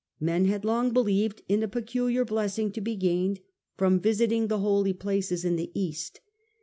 [0.19, 3.39] Men had long believed in a peculiar blessing to be gained
[3.77, 6.21] from visiting the holy places in the East.